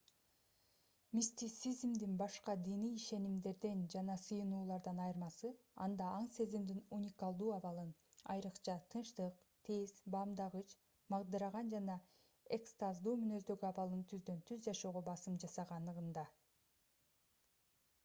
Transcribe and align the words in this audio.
мистицизмдин 1.15 2.13
башка 2.19 2.53
диний 2.67 2.93
ишенимдерден 2.99 3.81
жана 3.95 4.13
сыйынуулардан 4.21 5.01
айырмасы 5.07 5.51
анда 5.87 6.07
аң-сезимдин 6.21 6.79
уникалдуу 6.97 7.51
абалын 7.57 7.91
айрыкча 8.35 8.77
тынчтык 8.95 9.37
тез 9.69 9.93
баамдагыч 10.15 10.73
магдыраган 11.15 11.69
же 11.75 11.97
экстаздуу 12.59 13.13
мүнөздөгү 13.25 13.67
абалын 13.71 14.01
түздөн-түз 14.13 14.65
жашоого 14.71 15.05
басым 15.11 15.37
жасаганында 15.45 16.25